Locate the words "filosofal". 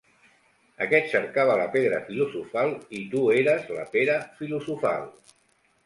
2.09-2.73, 4.43-5.11